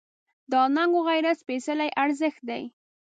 [0.51, 2.63] دا ننګ و غیرت سپېڅلی ارزښت دی.